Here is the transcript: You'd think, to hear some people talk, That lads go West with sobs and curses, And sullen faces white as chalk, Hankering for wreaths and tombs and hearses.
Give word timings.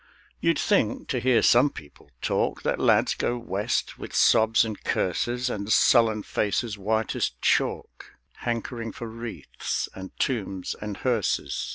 You'd 0.39 0.57
think, 0.57 1.07
to 1.09 1.19
hear 1.19 1.43
some 1.43 1.69
people 1.69 2.09
talk, 2.23 2.63
That 2.63 2.79
lads 2.79 3.13
go 3.13 3.37
West 3.37 3.99
with 3.99 4.15
sobs 4.15 4.65
and 4.65 4.83
curses, 4.83 5.47
And 5.47 5.71
sullen 5.71 6.23
faces 6.23 6.75
white 6.75 7.15
as 7.15 7.33
chalk, 7.39 8.13
Hankering 8.37 8.93
for 8.93 9.05
wreaths 9.07 9.87
and 9.93 10.09
tombs 10.17 10.75
and 10.81 10.97
hearses. 10.97 11.69